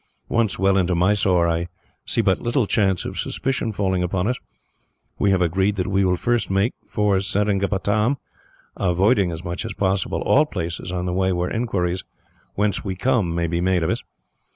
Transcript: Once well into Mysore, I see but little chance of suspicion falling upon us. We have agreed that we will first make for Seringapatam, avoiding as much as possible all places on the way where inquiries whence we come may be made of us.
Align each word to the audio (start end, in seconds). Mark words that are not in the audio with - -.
Once 0.29 0.57
well 0.57 0.77
into 0.77 0.95
Mysore, 0.95 1.47
I 1.47 1.67
see 2.07 2.21
but 2.21 2.39
little 2.41 2.65
chance 2.65 3.05
of 3.05 3.19
suspicion 3.19 3.71
falling 3.71 4.01
upon 4.01 4.25
us. 4.27 4.35
We 5.19 5.29
have 5.29 5.43
agreed 5.43 5.75
that 5.75 5.85
we 5.85 6.03
will 6.03 6.17
first 6.17 6.49
make 6.49 6.73
for 6.87 7.17
Seringapatam, 7.19 8.17
avoiding 8.75 9.31
as 9.31 9.43
much 9.45 9.63
as 9.63 9.75
possible 9.75 10.21
all 10.23 10.47
places 10.47 10.91
on 10.91 11.05
the 11.05 11.13
way 11.13 11.31
where 11.31 11.51
inquiries 11.51 12.03
whence 12.55 12.83
we 12.83 12.95
come 12.95 13.35
may 13.35 13.45
be 13.45 13.61
made 13.61 13.83
of 13.83 13.91
us. 13.91 14.01